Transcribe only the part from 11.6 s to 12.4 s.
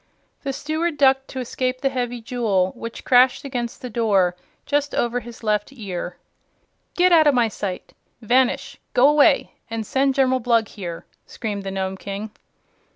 the Nome King.